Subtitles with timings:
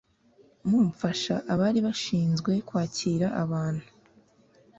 [0.69, 3.85] mumfasha Abari bashinzwe kwakira abantu